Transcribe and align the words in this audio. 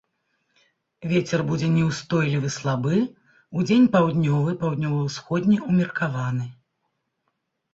Вецер 1.11 1.41
будзе 1.49 1.67
няўстойлівы 1.73 2.49
слабы, 2.57 2.95
удзень 3.61 3.87
паўднёвы, 3.97 4.57
паўднёва-ўсходні 4.65 5.57
ўмеркаваны. 5.69 6.47